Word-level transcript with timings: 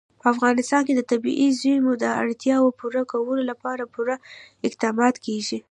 په 0.21 0.25
افغانستان 0.33 0.81
کې 0.87 0.93
د 0.95 1.01
طبیعي 1.11 1.47
زیرمو 1.61 1.93
د 2.03 2.05
اړتیاوو 2.21 2.75
پوره 2.79 3.03
کولو 3.11 3.41
لپاره 3.51 3.83
پوره 3.93 4.15
اقدامات 4.67 5.15
کېږي. 5.25 5.59